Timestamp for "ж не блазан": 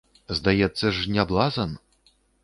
0.99-1.75